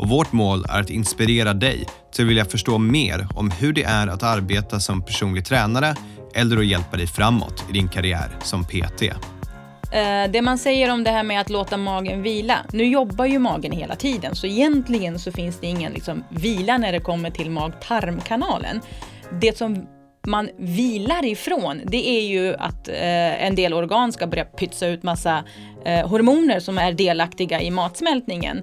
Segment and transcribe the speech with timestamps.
[0.00, 3.82] och vårt mål är att inspirera dig till att vilja förstå mer om hur det
[3.82, 5.94] är att arbeta som personlig tränare
[6.34, 9.02] eller att hjälpa dig framåt i din karriär som PT.
[9.02, 12.58] Eh, det man säger om det här med att låta magen vila.
[12.72, 16.92] Nu jobbar ju magen hela tiden så egentligen så finns det ingen liksom, vila när
[16.92, 18.80] det kommer till mag-tarmkanalen.
[19.40, 19.86] Det som
[20.26, 25.02] man vilar ifrån det är ju att eh, en del organ ska börja pytsa ut
[25.02, 25.44] massa
[25.84, 28.62] eh, hormoner som är delaktiga i matsmältningen.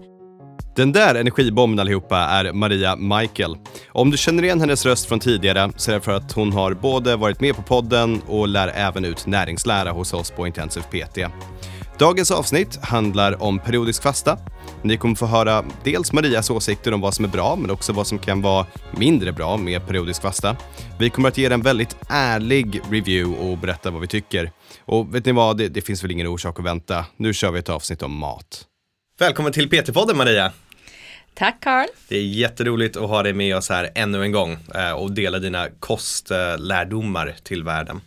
[0.78, 3.58] Den där energibomben allihopa är Maria Michael.
[3.90, 6.74] Om du känner igen hennes röst från tidigare så är det för att hon har
[6.74, 11.18] både varit med på podden och lär även ut näringslära hos oss på Intensive PT.
[12.00, 14.38] Dagens avsnitt handlar om periodisk fasta.
[14.82, 18.08] Ni kommer få höra dels Marias åsikter om vad som är bra, men också vad
[18.08, 18.66] som kan vara
[18.98, 20.56] mindre bra med periodisk fasta.
[21.00, 24.52] Vi kommer att ge en väldigt ärlig review och berätta vad vi tycker.
[24.86, 27.06] Och vet ni vad, det, det finns väl ingen orsak att vänta.
[27.18, 28.64] Nu kör vi ett avsnitt om mat.
[29.20, 30.52] Välkommen till PT-podden Maria!
[31.38, 31.88] Tack Carl.
[32.08, 35.40] Det är jätteroligt att ha dig med oss här ännu en gång eh, och dela
[35.40, 38.02] dina kostlärdomar till världen.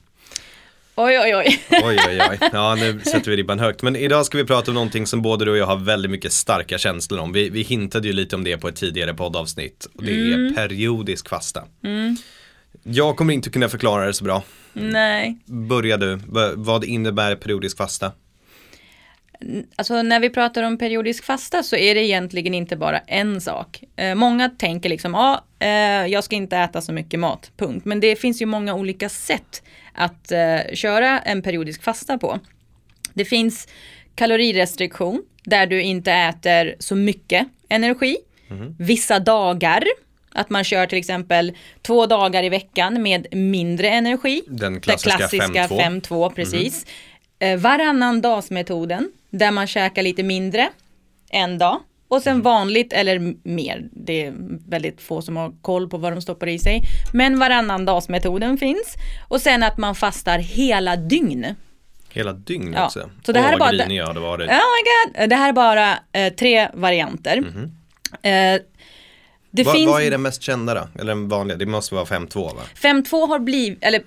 [0.95, 1.63] Oj, oj, oj.
[1.71, 2.39] oj, oj, oj.
[2.53, 3.83] Ja, nu sätter vi ribban högt.
[3.83, 6.33] Men idag ska vi prata om någonting som både du och jag har väldigt mycket
[6.33, 7.33] starka känslor om.
[7.33, 9.89] Vi, vi hintade ju lite om det på ett tidigare poddavsnitt.
[9.95, 10.55] Och det är mm.
[10.55, 11.65] periodisk fasta.
[11.85, 12.17] Mm.
[12.83, 14.43] Jag kommer inte kunna förklara det så bra.
[14.73, 15.39] Nej.
[15.47, 16.21] Börja du.
[16.55, 18.13] Vad innebär periodisk fasta?
[19.77, 23.85] Alltså när vi pratar om periodisk fasta så är det egentligen inte bara en sak.
[23.97, 27.85] Eh, många tänker liksom, ja, eh, jag ska inte äta så mycket mat, punkt.
[27.85, 32.39] Men det finns ju många olika sätt att eh, köra en periodisk fasta på.
[33.15, 33.69] Det finns
[34.15, 38.17] kalorirestriktion, där du inte äter så mycket energi.
[38.51, 38.77] Mm.
[38.79, 39.85] Vissa dagar,
[40.33, 44.43] att man kör till exempel två dagar i veckan med mindre energi.
[44.47, 46.31] Den klassiska, klassiska 5-2.
[46.35, 46.87] precis.
[47.39, 47.61] Mm.
[47.61, 50.69] Varannan dagsmetoden där man käkar lite mindre
[51.31, 51.81] en dag.
[52.09, 52.43] Och sen mm.
[52.43, 53.89] vanligt eller mer.
[53.93, 54.35] Det är
[54.69, 56.83] väldigt få som har koll på vad de stoppar i sig.
[57.13, 58.95] Men varannan dagsmetoden finns.
[59.29, 61.55] Och sen att man fastar hela dygn.
[62.09, 62.87] Hela dygn ja.
[62.87, 63.11] också?
[63.27, 64.51] Så det här Åh, är bara, jag hade varit.
[64.51, 65.31] Oh my God.
[65.31, 67.37] Det här är bara eh, tre varianter.
[67.37, 67.53] Mm
[68.23, 68.55] -hmm.
[68.57, 68.61] eh,
[69.51, 69.91] det Va, finns...
[69.91, 70.89] Vad är den mest kända då?
[71.01, 71.59] Eller den vanliga?
[71.59, 72.63] Det måste vara 5-2 va?
[72.75, 74.03] 5-2 har blivit, eller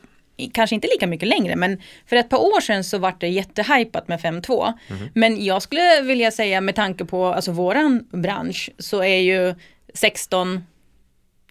[0.54, 4.08] kanske inte lika mycket längre, men för ett par år sedan så var det jättehypat
[4.08, 4.74] med 5.2.
[4.90, 5.10] Mm.
[5.14, 9.56] Men jag skulle vilja säga med tanke på alltså våran bransch så är ju
[9.94, 10.64] 16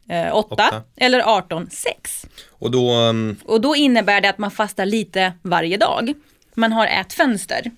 [0.09, 2.27] eh, 8, 8, eller 18 6.
[2.51, 3.37] Och då, um...
[3.45, 6.15] och då innebär det att man fastar lite varje dag.
[6.55, 7.71] Man har ätfönster.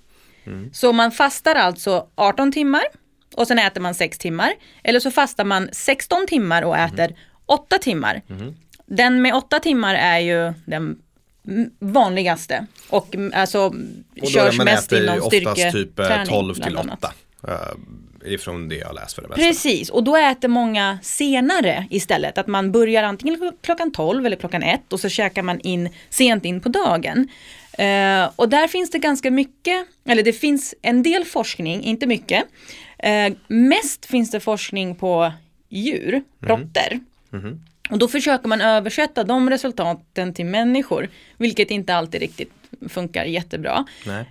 [0.47, 0.71] Mm.
[0.73, 2.83] Så man fastar alltså 18 timmar
[3.35, 4.53] och sen äter man 6 timmar.
[4.83, 7.17] Eller så fastar man 16 timmar och äter mm.
[7.47, 8.23] 8 timmar.
[8.31, 8.55] Mm.
[8.87, 10.99] Den med åtta timmar är ju den
[11.79, 13.75] vanligaste och alltså
[14.23, 15.73] och körs mest inom styrketräning.
[15.73, 15.97] typ
[16.29, 17.13] 12 eh, till 8
[17.49, 19.43] uh, ifrån det jag läst för det mesta.
[19.43, 22.39] Precis, och då äter många senare istället.
[22.39, 26.45] Att man börjar antingen klockan 12 eller klockan 1 och så käkar man in sent
[26.45, 27.29] in på dagen.
[27.79, 32.45] Uh, och där finns det ganska mycket, eller det finns en del forskning, inte mycket.
[33.07, 35.33] Uh, mest finns det forskning på
[35.69, 36.25] djur, mm.
[36.41, 37.01] råttor.
[37.33, 37.61] Mm.
[37.91, 42.53] Och då försöker man översätta de resultaten till människor, vilket inte alltid riktigt
[42.89, 43.85] funkar jättebra.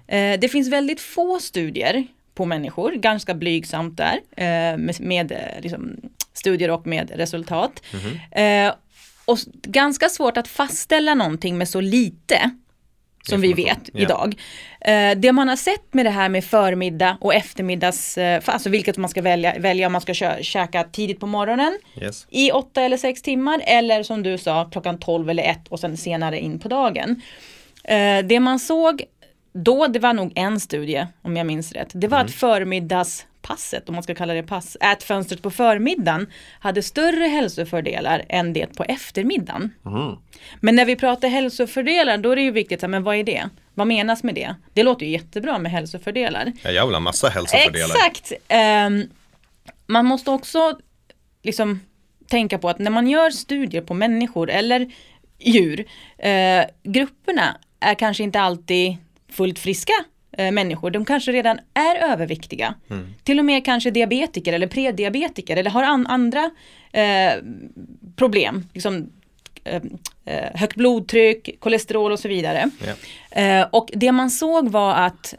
[0.07, 5.61] Eh, det finns väldigt få studier på människor, ganska blygsamt där, eh, med, med eh,
[5.61, 5.95] liksom,
[6.33, 7.83] studier och med resultat.
[7.93, 8.73] Mm -hmm.
[9.25, 12.51] och ganska svårt att fastställa någonting med så lite
[13.29, 14.03] som vi vet yeah.
[14.03, 14.35] idag.
[14.81, 18.97] Eh, det man har sett med det här med förmiddag och eftermiddags, eh, alltså vilket
[18.97, 22.27] man ska välja, välja om man ska kö, käka tidigt på morgonen yes.
[22.29, 25.97] i åtta eller sex timmar eller som du sa klockan tolv eller ett och sen
[25.97, 27.21] senare in på dagen.
[27.83, 29.03] Eh, det man såg
[29.53, 32.25] då, det var nog en studie om jag minns rätt, det var mm.
[32.25, 36.27] att förmiddags passet, om man ska kalla det pass, ätfönstret på förmiddagen
[36.59, 39.73] hade större hälsofördelar än det på eftermiddagen.
[39.85, 40.15] Mm.
[40.59, 43.49] Men när vi pratar hälsofördelar då är det ju viktigt, men vad är det?
[43.73, 44.55] Vad menas med det?
[44.73, 46.51] Det låter ju jättebra med hälsofördelar.
[46.63, 47.95] Ja, jag vill ha massa hälsofördelar.
[47.95, 48.31] Exakt!
[48.87, 49.09] Um,
[49.87, 50.79] man måste också
[51.43, 51.79] liksom
[52.27, 54.91] tänka på att när man gör studier på människor eller
[55.39, 58.97] djur, uh, grupperna är kanske inte alltid
[59.29, 59.93] fullt friska
[60.37, 62.75] eh, människor, de kanske redan är överviktiga.
[62.89, 63.13] Mm.
[63.23, 66.51] Till och med kanske diabetiker eller prediabetiker eller har an andra
[66.91, 67.33] eh,
[68.15, 68.67] problem.
[68.73, 69.09] Liksom,
[69.63, 69.81] eh,
[70.25, 72.69] eh, högt blodtryck, kolesterol och så vidare.
[73.31, 75.33] Eh, och det man såg var att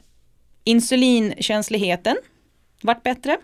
[0.65, 2.17] insulinkänsligheten
[2.83, 3.37] vart bättre.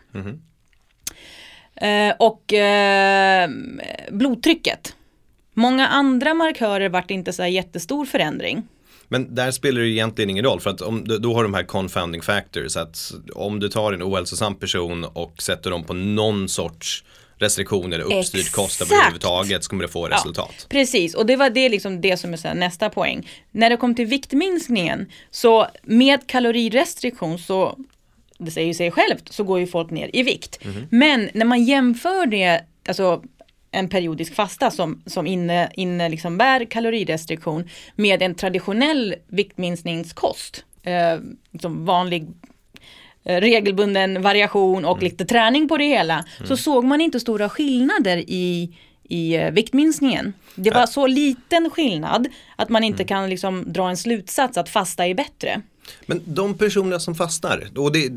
[1.74, 2.52] Eh, och
[4.10, 4.94] blodtrycket.
[5.54, 8.62] Många andra markörer vart inte så jättestor förändring.
[9.12, 12.22] Men där spelar det egentligen ingen roll för att om, då har de här confounding
[12.22, 17.04] factors att om du tar en ohälsosam person och sätter dem på någon sorts
[17.38, 18.56] restriktion eller uppstyrd Exakt.
[18.56, 20.66] kost överhuvudtaget så kommer det få resultat.
[20.68, 23.28] Precis, och det var det, liksom det som är nästa poäng.
[23.50, 27.78] När det kom till viktminskningen, så med kalorirestriktion så,
[28.38, 30.60] det säger ju sig självt, så går ju folk ner i vikt.
[30.90, 33.22] Men när man jämför det, alltså
[33.70, 41.20] en periodisk fasta som, som inne, inne liksom bär kalorirestriktion med en traditionell viktminskningskost, eh,
[41.60, 42.28] som vanlig
[43.24, 48.16] eh, regelbunden variation och lite träning på det hela, så såg man inte stora skillnader
[48.16, 50.32] i, i eh, viktminskningen.
[50.54, 55.06] Det var så liten skillnad att man inte kan liksom dra en slutsats att fasta
[55.06, 55.62] är bättre.
[56.06, 58.12] Men de personer som fastnar, och det är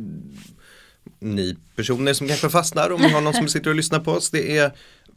[1.19, 4.29] ni personer som kanske fastnar om vi har någon som sitter och lyssnar på oss.
[4.29, 4.71] Det är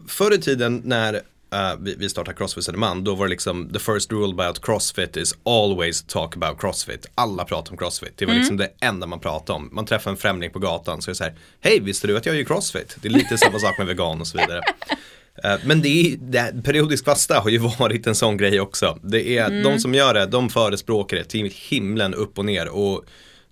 [0.09, 3.79] förr i tiden när eh, vi, vi startade Crossfit Södermalm, då var det liksom the
[3.79, 7.07] first rule about Crossfit is always talk about Crossfit.
[7.15, 9.69] Alla pratar om Crossfit, det var liksom det enda man pratade om.
[9.73, 12.27] Man träffar en främling på gatan så är det så här, hej visste du att
[12.27, 12.97] jag gör Crossfit?
[13.03, 14.61] Det är lite samma sak med vegan och så vidare.
[15.45, 18.99] Eh, Men det är, det, periodisk fasta har ju varit en sån grej också.
[19.03, 22.69] Det är de som gör det, de förespråkar det till himlen upp och ner.
[22.69, 23.05] Och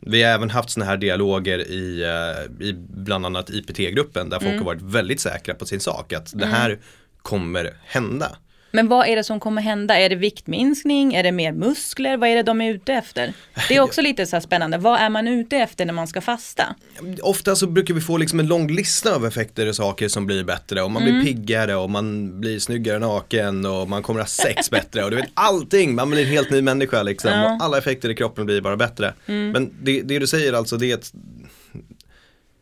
[0.07, 4.59] vi har även haft såna här dialoger i, eh, i bland annat IPT-gruppen där folk
[4.59, 6.13] har varit väldigt säkra på sin sak.
[6.13, 6.79] Att det här
[7.23, 8.37] kommer hända.
[8.75, 9.99] Men vad är det som kommer hända?
[9.99, 11.15] Är det viktminskning?
[11.15, 12.17] Är det mer muskler?
[12.17, 13.33] Vad är det de är ute efter?
[13.69, 14.79] Det är också lite så spännande.
[14.79, 16.75] Vad är man ute efter när man ska fasta?
[17.23, 20.45] Ofta så brukar vi få liksom en lång lista av effekter och saker som blir
[20.45, 24.71] bättre och man blir piggare och man blir snyggare naken och man kommer ha sex
[24.71, 27.55] bättre och du vet allting, man blir en helt ny människa liksom Ja.
[27.55, 29.15] och alla effekter i kroppen blir bara bättre.
[29.27, 31.13] Men det, det du säger alltså det är att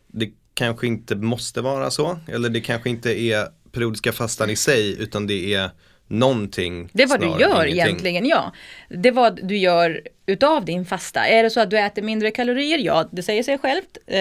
[0.07, 5.03] det kanske inte måste vara så eller det kanske inte är periodiska fastan i sig
[5.03, 5.71] utan det är
[6.13, 7.79] någonting Det är vad du gör ingenting.
[7.87, 8.53] egentligen, ja.
[8.89, 11.27] Det är vad du gör utav din fasta.
[11.27, 12.79] Är det så att du äter mindre kalorier?
[12.79, 13.99] Ja, det säger sig självt.
[14.07, 14.19] Eh,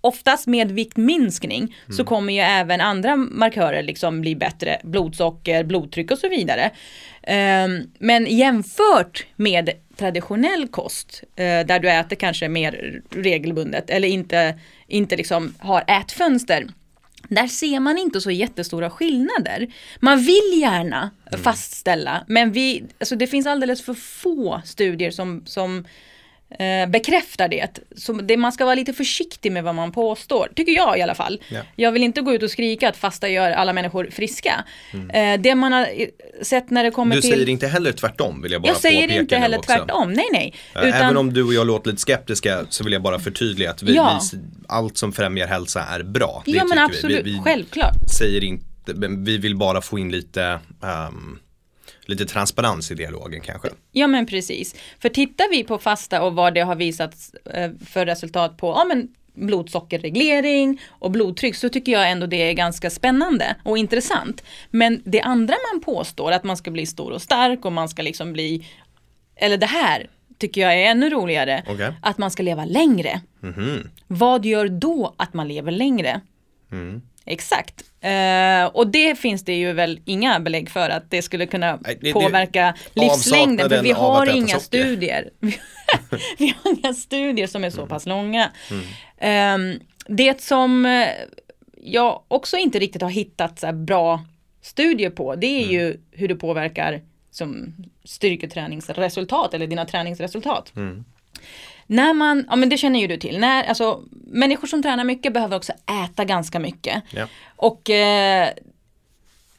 [0.00, 4.80] oftast med viktminskning så kommer ju även andra markörer liksom bli bättre.
[4.82, 6.70] Blodsocker, blodtryck och så vidare.
[7.22, 7.68] Eh,
[7.98, 14.58] men jämfört med traditionell kost eh, där du äter kanske mer regelbundet eller inte,
[14.88, 16.66] inte liksom har ätfönster
[17.34, 19.72] där ser man inte så jättestora skillnader.
[20.00, 21.10] Man vill gärna
[21.42, 25.84] fastställa, men vi, alltså det finns alldeles för få studier som, som
[26.58, 27.78] eh, bekräftar det.
[27.96, 28.36] Så det.
[28.36, 31.40] Man ska vara lite försiktig med vad man påstår, tycker jag i alla fall.
[31.48, 31.60] Ja.
[31.76, 34.64] Jag vill inte gå ut och skrika att fasta gör alla människor friska.
[35.12, 36.06] Eh, det man har eh,
[36.42, 37.30] sett när det kommer Du till...
[37.30, 40.54] säger inte heller tvärtom vill jag bara jag säger inte heller tvärtom, nej nej.
[40.74, 43.82] Eh, Även om du och jag låter lite skeptiska så vill jag bara förtydliga att
[43.82, 44.20] vi, Ja.
[44.32, 44.38] vi,
[44.68, 46.42] allt som främjar hälsa är bra.
[46.46, 47.22] Det ja men absolut, Vi.
[47.22, 48.10] Vi, vi självklart.
[48.18, 48.64] säger inte,
[49.18, 51.38] vi vill bara få in lite, ehm,
[52.08, 53.68] lite transparens i dialogen kanske.
[53.92, 54.74] Ja men precis.
[54.98, 57.14] För tittar vi på fasta och vad det har visat
[57.54, 62.52] eh, för resultat på ja, men blodsockerreglering och blodtryck så tycker jag ändå det är
[62.52, 64.44] ganska spännande och intressant.
[64.70, 68.02] Men det andra man påstår att man ska bli stor och stark och man ska
[68.02, 68.66] liksom bli
[69.36, 70.06] eller det här
[70.38, 71.62] tycker jag är ännu roligare.
[71.66, 71.92] Okej.
[72.02, 73.20] Att man ska leva längre.
[73.40, 73.90] Mhm.
[74.06, 76.20] Vad gör då att man lever längre?
[76.72, 77.02] Mm.
[77.26, 77.84] Exakt.
[78.00, 81.98] Eh, och det finns det ju väl inga belägg för att det skulle kunna Nej,
[82.00, 83.68] det- det- påverka livslängden.
[83.70, 85.30] För vi har inga studier.
[86.38, 87.88] vi har inga studier som är så Mm.
[87.88, 88.50] pass långa.
[89.18, 89.58] Eh,
[90.08, 91.08] det som eh,
[91.82, 94.24] jag också inte riktigt har hittat så bra
[94.62, 95.72] studier på, det är Mm.
[95.74, 97.00] ju hur det påverkar
[97.30, 100.72] som styrketräningsresultat eller dina träningsresultat.
[101.86, 105.32] När man, ja men det känner ju du till, när, alltså, människor som tränar mycket
[105.32, 105.72] behöver också
[106.04, 107.02] äta ganska mycket.
[107.10, 107.26] Ja.
[107.56, 108.48] Och eh,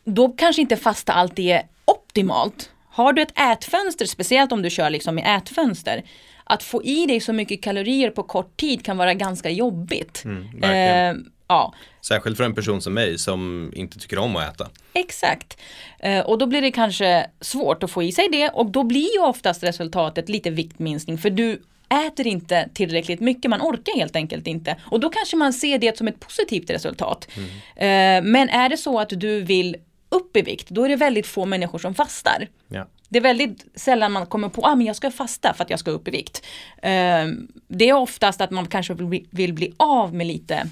[0.04, 2.70] då kanske inte fasta alltid är optimalt.
[2.90, 6.04] Har du ett ätfönster, speciellt om du kör liksom i ätfönster,
[6.44, 10.24] att få i dig så mycket kalorier på kort tid kan vara ganska jobbigt.
[10.26, 14.70] Mm, eh, ja, Särskilt för en person som mig som inte tycker om att äta.
[14.94, 15.62] Exakt.
[16.00, 19.14] Eh, och då blir det kanske svårt att få i sig det och då blir
[19.14, 24.48] ju oftast resultatet lite viktminskning för du äter inte tillräckligt mycket, man orkar helt enkelt
[24.48, 24.76] inte.
[24.84, 27.28] Och då kanske man ser det som ett positivt resultat.
[27.76, 29.78] Eh, men är det så att du vill
[30.10, 32.48] upp i vikt, då är det väldigt få människor som fastar.
[32.68, 32.88] Ja.
[33.10, 35.70] Det är väldigt sällan man kommer på att ah, men jag ska fasta för att
[35.70, 36.46] jag ska upp i vikt.
[36.82, 37.26] Eh,
[37.68, 40.68] det är oftast att man kanske vill bli, vill bli av med lite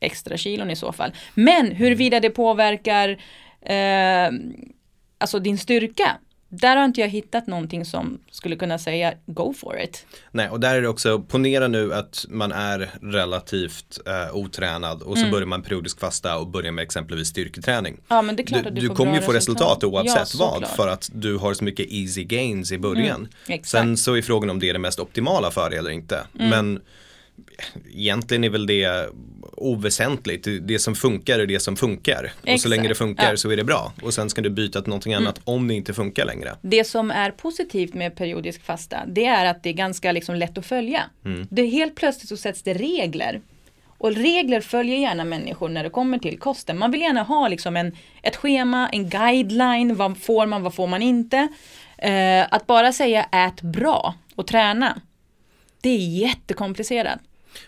[0.00, 1.12] extra kilon i så fall.
[1.34, 3.08] Men huruvida det påverkar
[3.60, 4.30] eh,
[5.18, 6.16] alltså din styrka,
[6.48, 10.06] där har inte jag hittat någonting som skulle kunna säga go for it.
[10.30, 15.16] Nej, och där är det också, ponera nu att man är relativt eh, otränad och
[15.16, 15.30] så Mm.
[15.32, 18.00] börjar man periodisk fasta och börjar med exempelvis styrketräning.
[18.08, 20.46] Ja, men det är klart Du, att du, du kommer ju få resultat oavsett Ja,
[20.60, 23.28] vad för att du har så mycket easy gains i början.
[23.48, 23.62] Mm.
[23.64, 26.26] Sen så är frågan om det är det mest optimala för dig eller inte.
[26.38, 26.50] Mm.
[26.50, 26.80] Men
[27.94, 29.08] egentligen är väl det
[29.56, 30.48] oväsentligt.
[30.62, 32.24] Det- som funkar är det som funkar.
[32.24, 33.36] Och så Exakt, länge det funkar ja.
[33.36, 33.92] så är det bra.
[34.02, 36.56] Och sen ska du byta till någonting annat om det inte funkar längre.
[36.62, 40.58] Det som är positivt med periodisk fasta, det är att det är ganska liksom lätt
[40.58, 41.02] att följa.
[41.24, 41.46] Mm.
[41.50, 43.40] Det helt plötsligt så sätts det regler.
[43.98, 46.78] Och regler följer gärna människor när det kommer till kosten.
[46.78, 50.86] Man vill gärna ha liksom en, ett schema, en guideline, vad får man, vad får
[50.86, 51.48] man inte.
[51.98, 55.00] Eh, att bara säga ät bra och träna,
[55.84, 57.18] det är jättekomplicerat.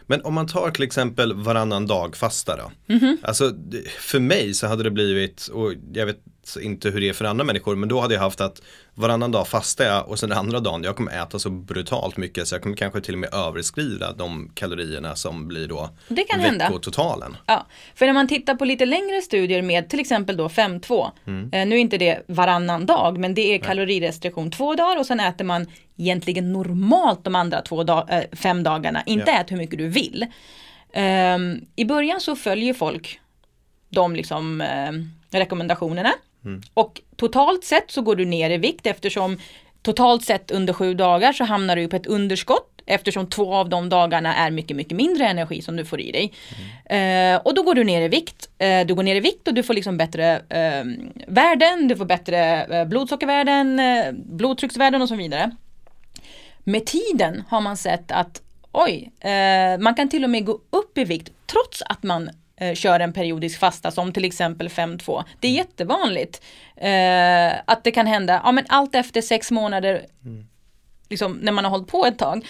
[0.07, 2.95] Men om man tar till exempel varannan dag fasta då.
[2.95, 3.19] Mhm.
[3.23, 6.19] Alltså det- för mig så hade det blivit, och jag vet
[6.63, 8.63] inte hur det är för andra människor, men då hade jag haft att
[8.95, 12.49] varannan dag fastar jag och sen den andra dagen, jag kommer äta så brutalt mycket
[12.49, 16.41] så jag kommer kanske till och med överskrida de kalorierna som blir då Det kan
[16.41, 16.65] hända.
[16.65, 17.37] veckototalen.
[17.47, 21.05] Ja, för när man tittar på lite längre studier med till exempel då 5-2.
[21.27, 25.21] Eh, nu är inte det varannan dag, men det är kalorirestriktion två dagar och sen
[25.21, 25.67] äter man
[25.99, 29.03] egentligen normalt de andra två dag, eh, fem dagarna.
[29.07, 29.41] Inte Ja.
[29.41, 30.27] ät hur mycket du vill.
[30.93, 33.21] Ehm, I början så följer folk
[33.89, 34.93] de liksom, eh,
[35.39, 36.13] rekommendationerna.
[36.75, 39.39] Och totalt sett så går du ner i vikt eftersom
[39.83, 43.89] totalt sett under sju dagar så hamnar du på ett underskott eftersom två av de
[43.89, 46.33] dagarna är mycket, mycket mindre energi som du får i dig.
[46.85, 48.49] Eh, och då går du ner i vikt.
[48.59, 50.85] Eh, du går ner i vikt och du får liksom bättre eh,
[51.27, 55.51] värden, du får bättre eh, blodsockervärden, eh, blodtrycksvärden och så vidare.
[56.65, 60.99] Med tiden har man sett att oj, eh, man kan till och med gå upp
[60.99, 65.25] i vikt trots att man eh, kör en periodisk fasta som till exempel 5-2.
[65.41, 66.43] Det är jättevanligt
[66.77, 70.07] eh, att det kan hända, ja men allt efter sex månader
[71.09, 72.47] liksom när man har hållit på ett tag.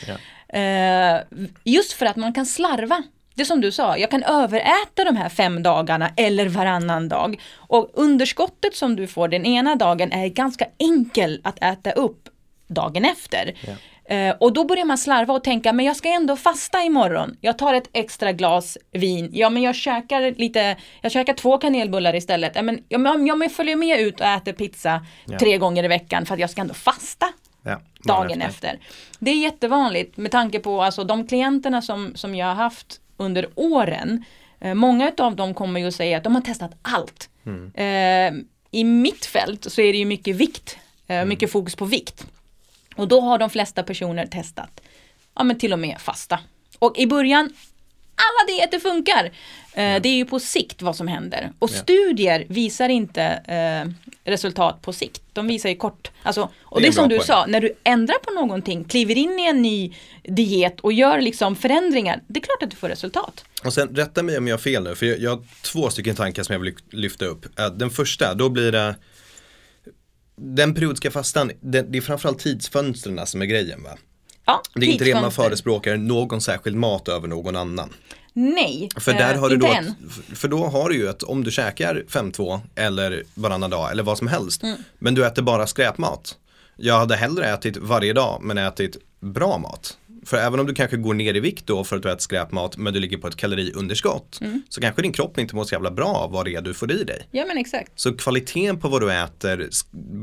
[0.48, 1.20] Eh,
[1.64, 3.02] just för att man kan slarva.
[3.34, 7.40] Det som du sa, jag kan överäta de här fem dagarna eller varannan dag.
[7.54, 12.28] Och underskottet som du får den ena dagen är ganska enkel att äta upp
[12.68, 13.54] dagen efter.
[14.08, 17.36] Eh, och då börjar man slarva och tänka, men jag ska ändå fasta imorgon.
[17.40, 19.30] Jag tar ett extra glas vin.
[19.32, 22.52] Ja, men jag käkar lite, jag käkar två kanelbullar istället.
[22.54, 25.38] Ja, men jag, jag, jag följer med ut och äter pizza Ja.
[25.38, 27.26] tre gånger i veckan för att jag ska ändå fasta
[27.62, 28.78] Ja, dagen efter.
[29.18, 33.48] Det är jättevanligt med tanke på alltså, de klienterna som, som jag har haft under
[33.54, 34.24] åren.
[34.60, 37.30] Eh, många av dem kommer ju att säga att de har testat allt.
[37.74, 38.34] Eh,
[38.70, 42.26] I mitt fält så är det ju mycket vikt, eh, mycket fokus på vikt.
[42.96, 44.80] Och då har de flesta personer testat,
[45.34, 46.38] ja men till och med fasta.
[46.78, 47.52] Och i början,
[48.16, 49.24] alla dieter funkar.
[49.72, 51.52] Eh, Det är ju på sikt vad som händer.
[51.58, 51.74] Och Ja.
[51.82, 55.22] studier visar inte eh, resultat på sikt.
[55.32, 56.10] De visar ju kort.
[56.22, 57.26] Alltså, och Det det är som du poäng.
[57.26, 61.56] sa, när du ändrar på någonting, kliver in i en ny diet och gör liksom
[61.56, 63.44] förändringar, det är klart att du får resultat.
[63.64, 66.16] Och sen rätta mig om jag har fel nu, för jag, jag har två stycken
[66.16, 67.58] tankar som jag vill lyfta upp.
[67.58, 68.94] Eh, Den första, då blir det
[70.36, 73.90] den periodiska fastan, det, det är framförallt tidsfönstren som är grejen va?
[74.46, 77.92] Ja, Det är inte det man förespråkar någon särskild mat över någon annan.
[78.32, 79.86] Nej, För eh, där har du inte då, än.
[79.88, 84.02] ett, för då har du ju att om du käkar 5-2 eller varannan dag eller
[84.02, 84.62] vad som helst.
[84.62, 84.76] Mm.
[84.98, 86.36] Men du äter bara skräpmat.
[86.76, 89.96] Jag hade hellre ätit varje dag men ätit bra mat.
[90.26, 92.76] För även om du kanske går ner i vikt då för att du äter skräpmat
[92.76, 94.38] men du ligger på ett kaloriunderskott.
[94.40, 94.62] Mm.
[94.68, 96.92] Så kanske din kropp inte mår så jävla bra av vad det är du får
[96.92, 97.28] i dig.
[97.30, 97.92] Ja men exakt.
[97.94, 99.68] Så kvaliteten på vad du äter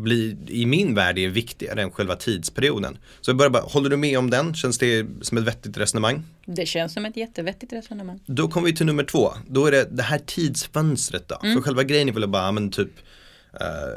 [0.03, 2.97] blir i min värld är viktigare än själva tidsperioden.
[3.21, 4.55] Så jag börjar bara, håller du med om den?
[4.55, 6.23] Känns det som ett vettigt resonemang?
[6.45, 8.19] Det känns som ett jättevettigt resonemang.
[8.25, 9.33] Då kommer vi till nummer två.
[9.47, 11.39] Då är det det här tidsfönstret då.
[11.43, 11.55] Mm.
[11.55, 12.91] För själva grejen är väl bara, men typ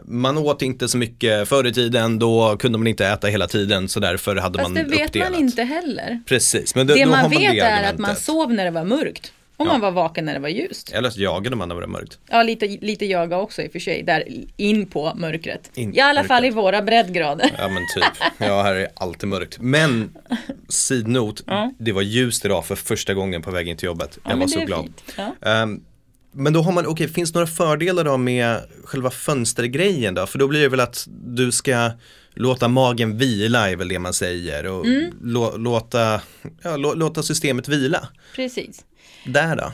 [0.04, 3.88] man åt inte så mycket förr i tiden, då kunde man inte äta hela tiden
[3.88, 5.30] så därför hade Fast man det vet uppdelat.
[5.30, 6.20] man inte heller.
[6.26, 8.84] Precis, men Det har man man vet det är att man sov när det var
[8.84, 9.32] mörkt.
[9.58, 9.72] Och Ja.
[9.72, 10.92] man var vaken när det var ljust.
[10.92, 12.18] Eller så jagade man när det var mörkt.
[12.30, 14.02] Ja, lite, lite jaga också i och för sig.
[14.02, 14.25] Där
[14.56, 15.70] in på mörkret.
[15.75, 16.64] In- I alla fall i mörkret.
[16.64, 17.50] våra breddgrader.
[17.58, 19.58] Ja men typ, ja här är alltid mörkt.
[19.60, 20.10] Men
[20.68, 21.72] sidnot, Ja.
[21.78, 24.18] det var ljust idag för första gången på vägen till jobbet.
[24.25, 24.92] Ja, Jag var så det glad.
[25.16, 25.34] Ja.
[25.50, 25.80] Ehm,
[26.36, 30.26] men då har man, okej, finns det några fördelar då med själva fönstergrejen då?
[30.26, 31.90] För då blir det väl att du ska
[32.34, 35.12] låta magen vila är väl det man säger och Mm.
[35.22, 36.20] lå, låta,
[36.62, 38.08] ja, lå, låta systemet vila.
[38.34, 38.84] Precis.
[39.26, 39.72] Där då?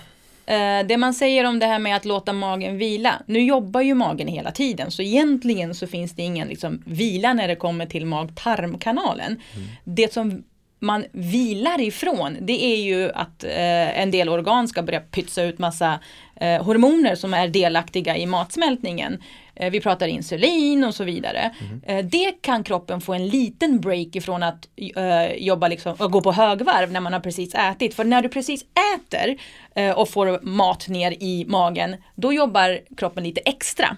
[0.52, 3.22] Eh, det man säger om det här med att låta magen vila.
[3.26, 7.48] Nu jobbar ju magen hela tiden så egentligen så finns det ingen liksom, vila när
[7.48, 9.40] det kommer till mag-tarmkanalen.
[9.84, 10.42] Det som
[10.80, 15.58] man vilar ifrån det är ju att eh, en del organ ska börja pytsa ut
[15.58, 16.00] massa
[16.42, 19.22] eh, hormoner som är delaktiga i matsmältningen.
[19.54, 21.54] Eh, vi pratar insulin och så vidare.
[21.86, 26.20] Eh, det kan kroppen få en liten break ifrån att eh, jobba liksom, och gå
[26.20, 27.94] på högvarv när man har precis ätit.
[27.94, 28.64] För när du precis
[28.96, 29.36] äter
[29.74, 33.96] eh, och får mat ner i magen, då jobbar kroppen lite extra.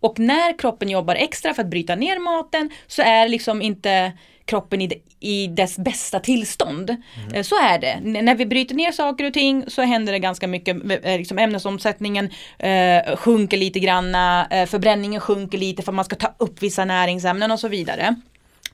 [0.00, 4.12] Och när kroppen jobbar extra för att bryta ner maten så är liksom inte
[4.46, 6.90] kroppen i, i dess bästa tillstånd.
[7.30, 7.44] Mm.
[7.44, 7.90] Så är det.
[7.90, 10.76] N när vi bryter ner saker och ting så händer det ganska mycket.
[11.04, 16.16] Eh, liksom ämnesomsättningen eh, sjunker lite granna, eh, förbränningen sjunker lite för att man ska
[16.16, 18.14] ta upp vissa näringsämnen och så vidare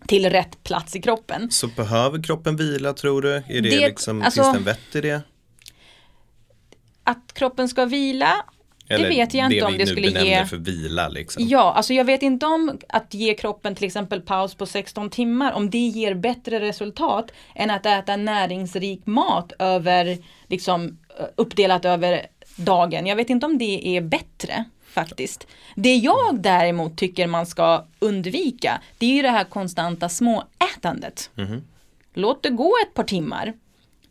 [0.07, 1.51] till rätt plats i kroppen.
[1.51, 3.35] Så behöver kroppen vila tror du?
[3.35, 5.23] Är det, det liksom, alltså, finns det en vett i det?
[7.05, 8.45] Att kroppen ska vila
[8.91, 10.39] eller det vet jag inte om det skulle ge.
[10.39, 11.49] Det för vila liksom.
[11.49, 15.53] Ja, alltså jag vet inte om att ge kroppen till exempel paus på 16 timmar,
[15.53, 20.99] om det ger bättre resultat än att äta näringsrik mat över, liksom
[21.37, 23.07] uppdelat över dagen.
[23.07, 25.47] Jag vet inte om det är bättre faktiskt.
[25.75, 31.31] Det jag däremot tycker man ska undvika, det är ju det här konstanta småätandet.
[31.37, 31.63] Mm.
[32.15, 33.47] Låt det gå ett par timmar.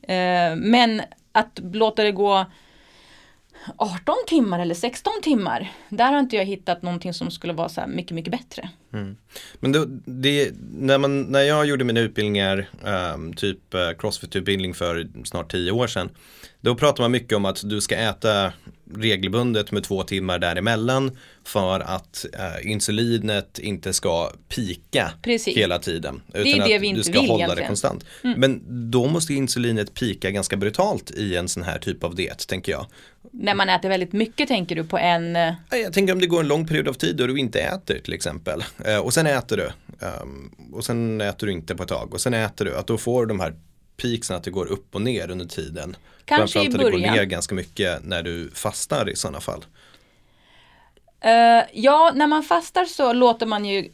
[0.02, 2.46] Eh, men att låta det gå
[3.78, 5.72] 18 timmar eller 16 timmar.
[5.90, 8.70] Där har inte jag hittat någonting som skulle vara så mycket, mycket bättre.
[8.94, 9.18] Mm.
[9.60, 12.70] Men då, det, när, man, när jag gjorde mina utbildningar,
[13.14, 16.10] um, typ uh, crossfit-utbildning för snart 10 år sedan,
[16.62, 18.54] då pratar man mycket om att du ska äta
[18.94, 25.58] regelbundet med två timmar däremellan för att uh, insulinet inte ska pika Precis.
[25.58, 26.22] hela tiden.
[26.28, 27.64] Utan det är det att vi inte du ska vill hålla egentligen.
[27.64, 28.06] det konstant.
[28.24, 28.40] Mm.
[28.40, 28.62] Men
[28.92, 32.86] då måste insulinet pika ganska brutalt i en sån här typ av diet, tänker jag.
[33.32, 35.36] När man äter väldigt mycket tänker du på en?
[35.36, 38.00] Eh, jag tänker om det går en lång period av tid då du inte äter
[38.00, 38.64] till exempel.
[38.86, 39.72] Eh, och sen äter du.
[40.06, 42.14] Um, och sen äter du inte på ett tag.
[42.14, 42.78] Och sen äter du.
[42.78, 43.54] Att då får du de här
[44.02, 45.96] peaksen att det går upp och ner under tiden.
[46.26, 46.86] Kanske i början.
[46.86, 49.66] att det går ner ganska mycket när du fastar i sådana fall.
[51.26, 53.90] Uh, ja, när man fastar så låter man ju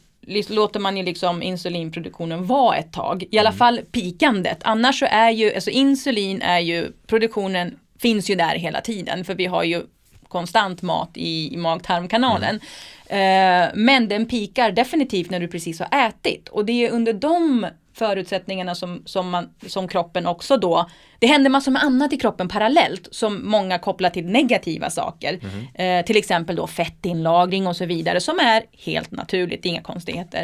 [0.48, 3.24] låter man ju liksom insulinproduktionen vara ett tag.
[3.30, 3.58] I alla mm.
[3.58, 4.58] fall pikandet.
[4.62, 9.34] Annars så är ju, alltså insulin är ju, produktionen finns ju där hela tiden för
[9.34, 9.82] vi har ju
[10.28, 12.60] konstant mat i, i mag-tarmkanalen.
[13.08, 13.66] Mm.
[13.68, 17.66] Uh, men den pikar definitivt när du precis har ätit och det är under de
[17.92, 22.48] förutsättningarna som, som, man, som kroppen också då, det händer massor med annat i kroppen
[22.48, 25.40] parallellt som många kopplar till negativa saker.
[25.42, 25.98] Mm.
[25.98, 30.42] Eh, till exempel då fettinlagring och så vidare som är helt naturligt, inga konstigheter.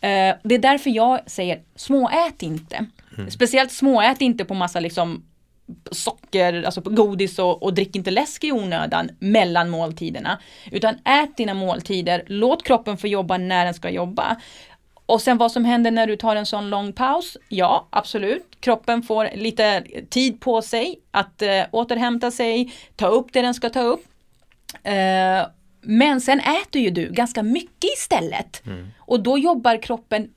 [0.00, 2.86] Eh, det är därför jag säger småät inte.
[3.18, 3.30] Mm.
[3.30, 5.24] Speciellt småät inte på massa liksom
[5.90, 10.38] socker, alltså på godis och, och drick inte läsk i onödan mellan måltiderna.
[10.72, 14.36] Utan ät dina måltider, låt kroppen få jobba när den ska jobba.
[15.06, 17.36] Och sen vad som händer när du tar en sån lång paus?
[17.48, 18.56] Ja, absolut.
[18.60, 23.70] Kroppen får lite tid på sig att eh, återhämta sig, ta upp det den ska
[23.70, 24.04] ta upp.
[24.82, 25.46] Eh,
[25.80, 28.66] men sen äter ju du ganska mycket istället.
[28.66, 28.88] Mm.
[28.98, 30.28] Och då jobbar kroppen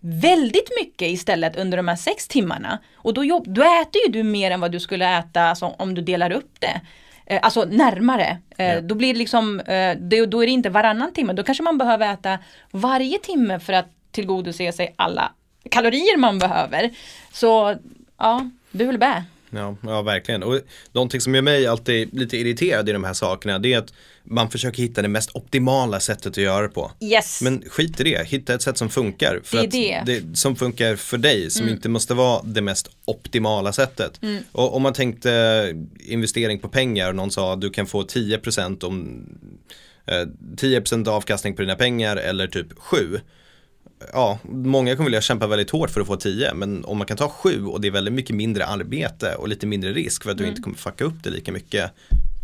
[0.00, 2.78] väldigt mycket istället under de här sex timmarna.
[2.94, 5.94] Och då, jobb, då äter ju du mer än vad du skulle äta alltså, om
[5.94, 6.80] du delar upp det.
[7.26, 8.38] Eh, alltså närmare.
[8.56, 8.80] Eh, ja.
[8.80, 11.32] Då blir det liksom, eh, det, då är det inte varannan timme.
[11.32, 12.38] Då kanske man behöver äta
[12.70, 15.32] varje timme för att tillgodose sig alla
[15.70, 16.90] kalorier man behöver.
[17.32, 17.76] Så
[18.18, 19.24] ja, du vill bä.
[19.50, 20.42] Ja, ja, verkligen.
[20.42, 20.60] Och
[20.92, 23.92] någonting som gör mig alltid lite irriterad i de här sakerna det är att
[24.24, 26.92] man försöker hitta det mest optimala sättet att göra det på.
[27.00, 27.42] Yes.
[27.42, 29.40] Men skit i det, hitta ett sätt som funkar.
[29.44, 30.20] För det är det.
[30.20, 30.36] det.
[30.36, 31.74] som funkar för dig, som mm.
[31.74, 34.22] inte måste vara det mest optimala sättet.
[34.22, 34.42] Mm.
[34.52, 38.84] Och om man tänkte investering på pengar och någon sa att du kan få 10%
[38.84, 39.26] om
[40.56, 43.20] 10% eh, avkastning på dina pengar eller typ 7
[44.12, 47.16] ja, många kommer vilja kämpa väldigt hårt för att få 10 men om man kan
[47.16, 50.38] ta 7 och det är väldigt mycket mindre arbete och lite mindre risk för att
[50.38, 50.50] du mm.
[50.52, 51.92] inte kommer fucka upp det lika mycket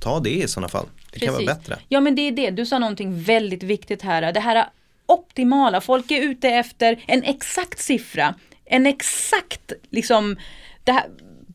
[0.03, 0.87] ta det i sådana fall.
[0.97, 1.27] Det Precis.
[1.27, 1.79] kan vara bättre.
[1.89, 4.33] Ja men det är det, du sa någonting väldigt viktigt här.
[4.33, 4.69] Det här
[5.07, 10.37] optimala, folk är ute efter en exakt siffra, en exakt liksom
[10.87, 11.05] här,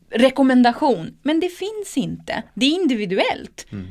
[0.09, 1.17] rekommendation.
[1.21, 3.65] Men det finns inte, det är individuellt.
[3.71, 3.87] Mm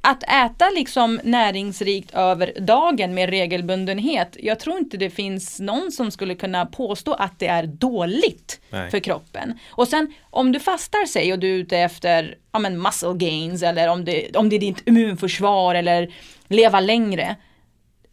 [0.00, 4.36] att äta liksom näringsrikt över dagen med regelbundenhet.
[4.40, 8.90] Jag tror inte det finns någon som skulle kunna påstå att det är dåligt Nej.
[8.90, 9.58] för kroppen.
[9.70, 13.62] Och sen om du fastar sig och du är ute efter ja, men muscle gains
[13.62, 16.14] eller om det, om det är ditt immunförsvar eller
[16.48, 17.36] leva längre.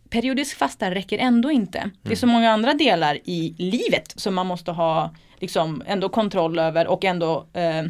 [0.10, 1.78] Periodisk fasta räcker ändå inte.
[1.78, 1.91] Mm.
[2.02, 2.34] Det är så mm.
[2.34, 7.48] många andra delar i livet som man måste ha liksom ändå kontroll över och ändå
[7.54, 7.84] eh,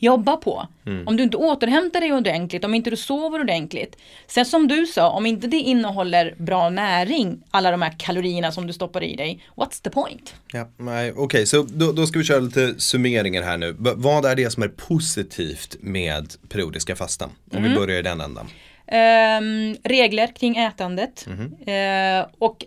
[0.00, 0.68] jobba på.
[0.86, 1.08] Mm.
[1.08, 3.96] Om du inte återhämtar dig ordentligt, om inte du sover ordentligt.
[4.26, 8.66] Sen som du sa, om inte det innehåller bra näring, alla de här kalorierna som
[8.66, 10.34] du stoppar i dig, what's the point?
[10.52, 13.72] Ja, Okej, okay, så då, då, ska vi köra lite summeringar här nu.
[13.72, 17.30] B vad är det som är positivt med periodiska fastan?
[17.52, 17.70] Om mm.
[17.70, 18.46] vi börjar i den ändan.
[18.86, 21.26] Ehm, regler kring ätandet.
[21.28, 21.74] Mhm.
[21.74, 22.64] Eh, och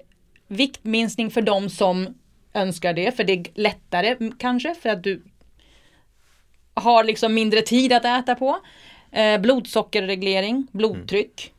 [0.47, 2.07] viktminskning för de som
[2.53, 3.15] önskar det.
[3.15, 5.21] För det är lättare kanske för att du
[6.83, 8.59] har liksom mindre tid att äta på.
[9.11, 11.53] Eh, blodsockerreglering, blodtryck.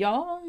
[0.00, 0.42] Ja,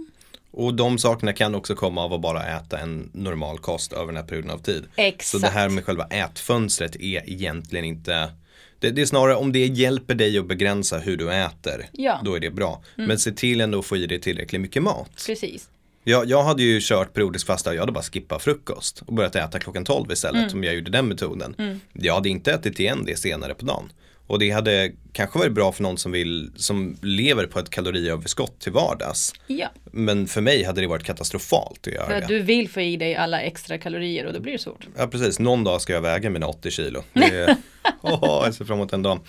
[0.51, 4.15] Och de sakerna kan också komma av att bara äta en normal kost över den
[4.15, 4.83] här perioden av tid.
[4.95, 5.25] exakt.
[5.27, 8.31] Så det här med själva ätfönstret är egentligen inte
[8.79, 12.11] det, det är snarare om det hjälper dig att begränsa hur du äter, Ja.
[12.13, 12.25] Mm.
[12.25, 12.81] då är det bra.
[12.95, 15.23] Men se till ändå att få i dig tillräckligt mycket mat.
[15.27, 15.69] Precis.
[16.09, 19.59] Jag, jag hade ju kört periodisk fasta, jag hade bara skippat frukost och börjat äta
[19.59, 20.53] klockan 12 istället Mm.
[20.57, 21.79] om jag gjorde den metoden.
[21.93, 23.91] Jag hade inte ätit igen det senare på dagen.
[24.27, 28.59] Och det hade kanske varit bra för någon som vill, som lever på ett kaloriöverskott
[28.59, 29.33] till vardags.
[29.47, 32.17] Ja, Men för mig hade det varit katastrofalt att göra för det.
[32.21, 34.87] att du vill få i dig alla extra kalorier och då blir det svårt.
[34.97, 37.03] Ja precis, någon dag ska jag väga mina 80 kilo.
[37.13, 37.57] Det
[38.01, 39.19] åh, jag ser fram emot den dagen.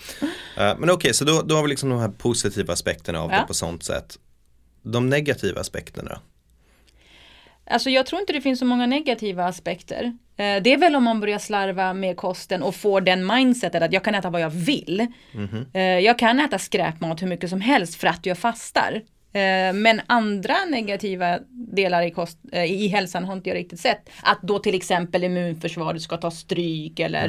[0.57, 3.41] Eh, men okej, så då, då har vi liksom de här positiva aspekterna av Ja.
[3.41, 4.19] det på sånt sätt.
[4.83, 6.21] De negativa aspekterna?
[7.71, 10.05] Alltså jag tror inte det finns så många negativa aspekter.
[10.37, 13.93] Eh, Det är väl om man börjar slarva med kosten och får den mindsetet att
[13.93, 15.07] jag kan äta vad jag vill.
[15.75, 19.01] Eh, Jag kan äta skräpmat hur mycket som helst för att jag fastar.
[19.33, 24.11] Eh, Men andra negativa delar i, kost, i hälsan har inte jag riktigt sett.
[24.23, 27.29] Att då till exempel immunförsvaret ska ta stryk eller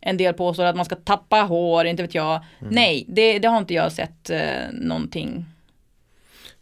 [0.00, 2.40] en del påstår att man ska tappa hår, inte vet jag.
[2.70, 4.30] Nej, det, det har inte jag sett
[4.72, 5.44] någonting.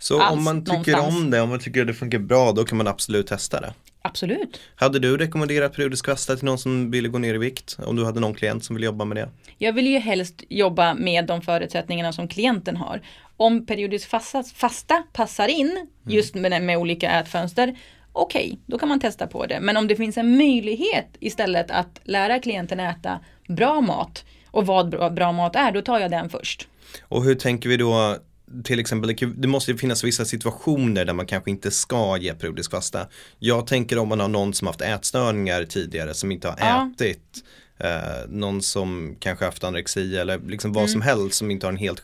[0.02, 1.16] Så Alls, om man tycker någonstans.
[1.16, 3.72] om det, om man tycker att det funkar bra, då kan man absolut testa det.
[4.02, 4.60] Absolut.
[4.74, 7.76] Hade du rekommenderat periodisk fasta till någon som ville gå ner i vikt?
[7.86, 9.28] Om du hade någon klient som ville jobba med det?
[9.58, 13.00] Jag vill ju helst jobba med de förutsättningarna som klienten har.
[13.36, 17.76] Om periodisk fasta, fasta passar in just med, med olika ätfönster,
[18.12, 19.60] okej, då kan man testa på det.
[19.60, 24.90] Men om det finns en möjlighet istället att lära klienten äta bra mat och vad
[24.90, 26.68] bra, bra mat är, då tar jag den först.
[27.02, 28.16] Och hur tänker vi då
[28.64, 33.06] till exempel, det måste finnas vissa situationer där man kanske inte ska ge periodisk fasta.
[33.38, 36.90] Jag tänker om man har någon som haft ätstörningar tidigare som inte har Ja.
[36.94, 37.44] ätit.
[37.78, 40.88] Eh, någon som kanske haft anorexi eller liksom vad Mm.
[40.92, 42.02] som helst som inte har en helt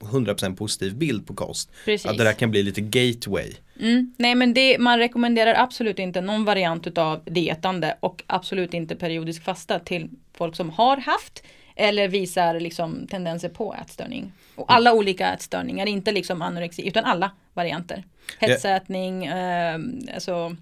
[0.00, 1.70] 100% positiv bild på kost.
[1.84, 2.06] Precis.
[2.06, 3.52] Att det där kan bli lite gateway.
[3.80, 4.14] Mm.
[4.18, 9.44] Nej men det, man rekommenderar absolut inte någon variant utav dietande och absolut inte periodisk
[9.44, 11.42] fasta till folk som har haft
[11.76, 14.32] eller visar liksom tendenser på ätstörning.
[14.56, 18.04] Och alla olika ätstörningar, inte liksom anorexi utan alla varianter.
[18.38, 19.80] Hetsätning, eh,
[20.14, 20.56] alltså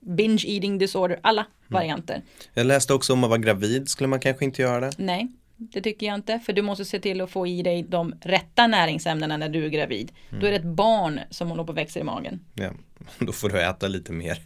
[0.00, 2.22] binge eating disorder, alla varianter.
[2.54, 4.92] Jag läste också om att vara gravid skulle man kanske inte göra det.
[4.98, 6.38] Nej, det tycker jag inte.
[6.38, 9.68] För du måste se till att få i dig de rätta näringsämnena när du är
[9.68, 10.12] gravid.
[10.40, 12.40] Då är det ett barn som håller på att växa i magen.
[12.54, 12.70] Ja.
[13.18, 14.38] Då får du äta lite mer.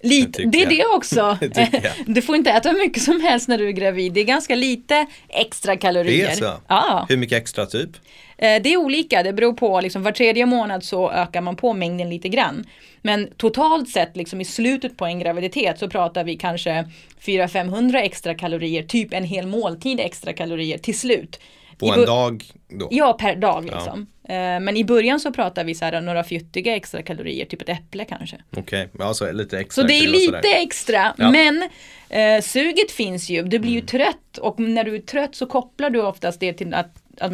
[0.00, 1.38] Lite, det är det också.
[1.54, 1.92] Det.
[2.06, 4.12] Du får inte äta hur mycket som helst när du är gravid.
[4.12, 6.26] Det är ganska lite extra kalorier.
[6.26, 6.52] Det är så?
[6.68, 7.90] Ja, Hur mycket extra typ?
[8.38, 9.22] Eh, det är olika.
[9.22, 12.64] Det beror på, liksom, var tredje månad så ökar man på mängden lite grann.
[13.02, 16.84] Men totalt sett, liksom, i slutet på en graviditet så pratar vi kanske
[17.20, 21.40] 400-500 extra kalorier, typ en hel måltid extra kalorier till slut.
[21.78, 22.88] På en dag då?
[22.90, 24.06] Ja, per dag liksom.
[24.28, 27.68] Eh, Men i början så pratar vi så här, några fjuttiga extra kalorier, typ ett
[27.68, 28.36] äpple kanske.
[28.56, 29.82] Okej, alltså lite extra.
[29.82, 31.30] Så det är lite extra, Ja.
[31.30, 31.68] men
[32.08, 33.42] eh, suget finns ju.
[33.42, 33.74] Du blir Mm.
[33.74, 37.32] ju trött och när du är trött så kopplar du oftast det till att, att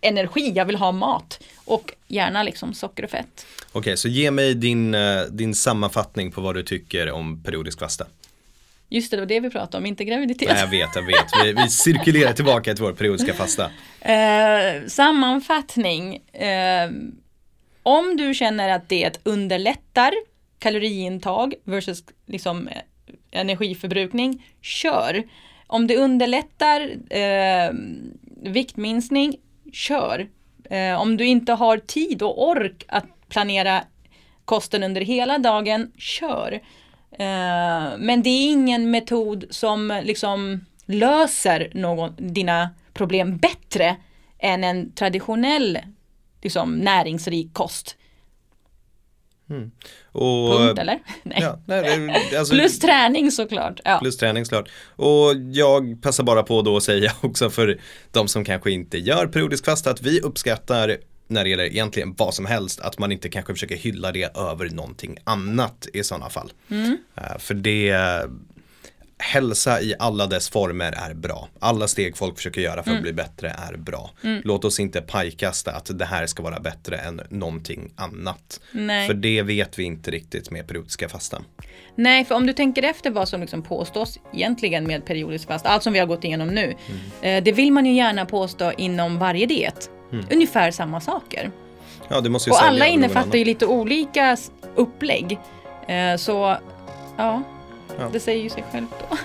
[0.00, 1.40] energi, jag vill ha mat.
[1.64, 3.46] Och gärna liksom socker och fett.
[3.72, 8.06] Okej, så ge mig din, eh, din sammanfattning på vad du tycker om periodisk fasta.
[8.88, 10.48] Just det, det var det vi pratade om, inte graviditet.
[10.48, 11.26] Nej, jag vet, jag vet.
[11.44, 13.70] Vi, vi cirkulerar tillbaka till vår periodiska fasta.
[14.00, 16.16] Eh, sammanfattning.
[16.32, 16.90] Eh,
[17.82, 20.12] om du känner att det underlättar
[20.58, 22.82] kaloriintag versus liksom, eh,
[23.30, 25.22] energiförbrukning, kör.
[25.66, 27.72] Om det underlättar eh,
[28.42, 29.36] viktminskning,
[29.72, 30.28] kör.
[30.70, 33.84] Eh, om du inte har tid och ork att planera
[34.44, 36.60] kosten under hela dagen, kör.
[37.18, 43.96] Eh, men det är ingen metod som liksom löser någon, dina problem bättre
[44.38, 45.78] än en traditionell
[46.42, 47.96] liksom, näringsrik kost.
[50.12, 50.98] Och, Punkt eller?
[51.22, 51.38] Nej.
[51.40, 53.80] Ja, nej, alltså, Plus träning såklart.
[53.84, 53.98] Ja.
[53.98, 54.68] plus träning såklart.
[54.96, 57.80] Och jag passar bara på då att säga också för
[58.12, 60.96] de som kanske inte gör periodisk fasta att vi uppskattar
[61.26, 64.70] när det gäller egentligen vad som helst att man inte kanske försöker hylla det över
[64.70, 66.52] någonting annat i sådana fall.
[66.70, 67.96] Eh, För det
[69.18, 71.48] Hälsa i alla dess former är bra.
[71.58, 74.10] Alla steg folk försöker göra för att bli bättre är bra.
[74.44, 78.60] Låt oss inte pajkasta att det här ska vara bättre än någonting annat.
[78.72, 79.06] Nej.
[79.06, 81.44] För det vet vi inte riktigt med periodiska fastan.
[81.94, 85.82] Nej, för om du tänker efter vad som liksom påstås egentligen med periodisk fasta, allt
[85.82, 86.74] som vi har gått igenom nu.
[87.22, 89.90] Eh, det vill man ju gärna påstå inom varje diet.
[90.14, 90.26] Mm.
[90.32, 91.50] Ungefär samma saker.
[92.08, 94.36] Ja, det måste och alla innefattar ju lite olika
[94.74, 95.38] upplägg.
[95.88, 96.56] Eh, så
[97.16, 97.42] ja,
[97.98, 99.16] ja, det säger ju sig självt då.